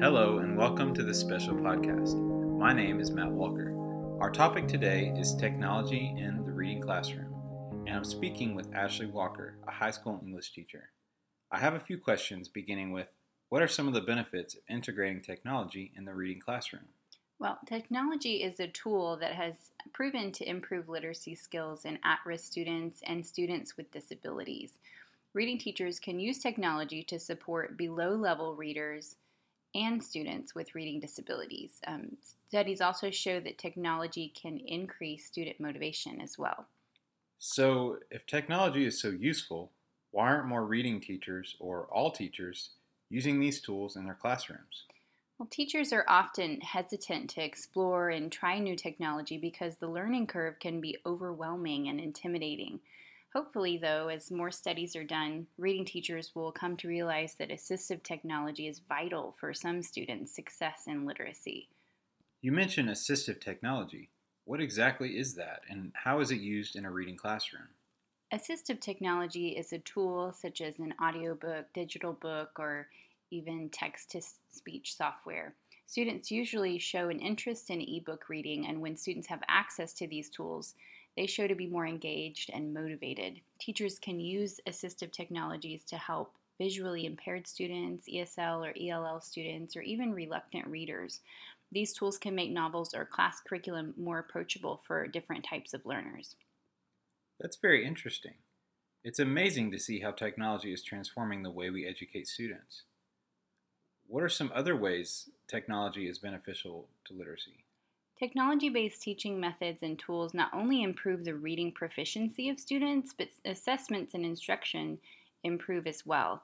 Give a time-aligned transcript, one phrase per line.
[0.00, 2.16] Hello, and welcome to this special podcast.
[2.58, 3.76] My name is Matt Walker.
[4.18, 9.58] Our topic today is technology in the reading classroom, and I'm speaking with Ashley Walker,
[9.68, 10.88] a high school English teacher.
[11.52, 13.08] I have a few questions beginning with
[13.50, 16.88] What are some of the benefits of integrating technology in the reading classroom?
[17.38, 22.46] Well, technology is a tool that has proven to improve literacy skills in at risk
[22.46, 24.78] students and students with disabilities.
[25.34, 29.16] Reading teachers can use technology to support below level readers
[29.74, 31.80] and students with reading disabilities.
[31.86, 32.16] Um,
[32.48, 36.66] studies also show that technology can increase student motivation as well.
[37.38, 39.72] So, if technology is so useful,
[40.10, 42.70] why aren't more reading teachers or all teachers
[43.08, 44.84] using these tools in their classrooms?
[45.38, 50.58] Well, teachers are often hesitant to explore and try new technology because the learning curve
[50.60, 52.80] can be overwhelming and intimidating.
[53.32, 58.02] Hopefully, though, as more studies are done, reading teachers will come to realize that assistive
[58.02, 61.68] technology is vital for some students' success in literacy.
[62.42, 64.10] You mentioned assistive technology.
[64.46, 67.68] What exactly is that, and how is it used in a reading classroom?
[68.34, 72.88] Assistive technology is a tool such as an audiobook, digital book, or
[73.30, 74.20] even text to
[74.50, 75.54] speech software.
[75.86, 80.30] Students usually show an interest in ebook reading, and when students have access to these
[80.30, 80.74] tools,
[81.20, 83.42] they show to be more engaged and motivated.
[83.58, 89.82] Teachers can use assistive technologies to help visually impaired students, ESL or ELL students, or
[89.82, 91.20] even reluctant readers.
[91.72, 96.36] These tools can make novels or class curriculum more approachable for different types of learners.
[97.38, 98.36] That's very interesting.
[99.04, 102.84] It's amazing to see how technology is transforming the way we educate students.
[104.06, 107.66] What are some other ways technology is beneficial to literacy?
[108.20, 113.28] Technology based teaching methods and tools not only improve the reading proficiency of students, but
[113.46, 114.98] assessments and instruction
[115.42, 116.42] improve as well.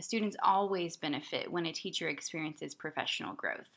[0.00, 3.68] Students always benefit when a teacher experiences professional growth.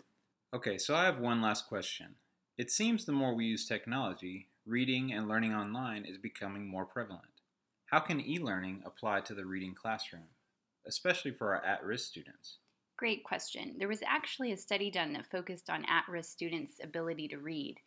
[0.53, 2.15] Okay, so I have one last question.
[2.57, 7.41] It seems the more we use technology, reading and learning online is becoming more prevalent.
[7.87, 10.29] How can e learning apply to the reading classroom,
[10.87, 12.59] especially for our at risk students?
[13.01, 13.73] Great question.
[13.79, 17.77] There was actually a study done that focused on at risk students' ability to read.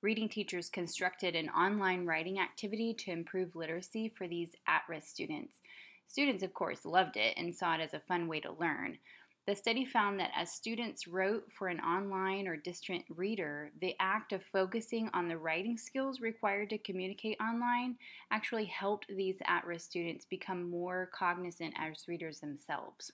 [0.00, 5.58] Reading teachers constructed an online writing activity to improve literacy for these at risk students.
[6.06, 8.98] Students, of course, loved it and saw it as a fun way to learn.
[9.48, 14.32] The study found that as students wrote for an online or distant reader, the act
[14.32, 17.96] of focusing on the writing skills required to communicate online
[18.30, 23.10] actually helped these at risk students become more cognizant as readers themselves.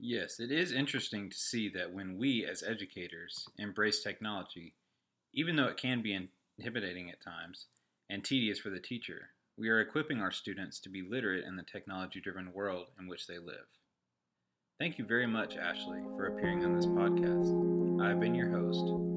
[0.00, 4.74] Yes, it is interesting to see that when we, as educators, embrace technology,
[5.34, 6.28] even though it can be
[6.58, 7.66] intimidating at times
[8.08, 11.62] and tedious for the teacher, we are equipping our students to be literate in the
[11.62, 13.66] technology driven world in which they live.
[14.78, 18.00] Thank you very much, Ashley, for appearing on this podcast.
[18.02, 19.09] I've been your host,